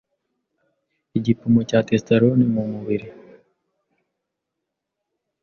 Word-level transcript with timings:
igipimo 1.17 1.59
cya 1.69 1.79
testosterone 1.87 2.43
mu 2.53 2.63
mubiri, 2.71 3.07